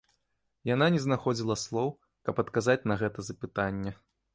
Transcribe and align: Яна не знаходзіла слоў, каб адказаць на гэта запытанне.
Яна 0.69 0.87
не 0.95 1.01
знаходзіла 1.05 1.59
слоў, 1.67 1.95
каб 2.29 2.43
адказаць 2.45 2.79
на 2.95 3.03
гэта 3.05 3.19
запытанне. 3.33 3.99